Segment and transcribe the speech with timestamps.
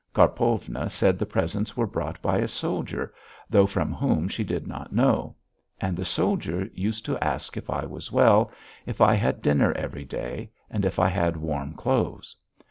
[0.15, 3.13] Karpovna said the presents were brought by a soldier,
[3.51, 5.35] though from whom she did not know;
[5.79, 8.49] and the soldier used to ask if I was well,
[8.87, 12.35] if I had dinner every day, and if I had warm clothes.